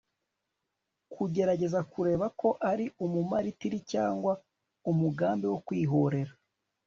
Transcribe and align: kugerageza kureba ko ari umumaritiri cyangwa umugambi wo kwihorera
kugerageza 1.13 1.79
kureba 1.91 2.25
ko 2.39 2.49
ari 2.71 2.85
umumaritiri 3.05 3.77
cyangwa 3.91 4.33
umugambi 4.91 5.45
wo 5.51 5.59
kwihorera 5.65 6.31